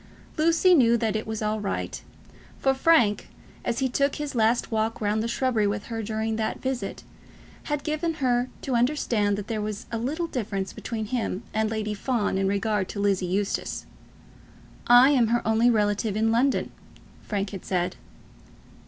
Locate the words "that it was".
0.97-1.43